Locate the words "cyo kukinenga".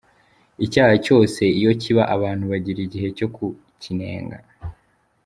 3.17-4.37